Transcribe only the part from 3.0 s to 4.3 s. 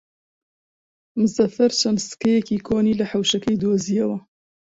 حەوشەکەی دۆزییەوە.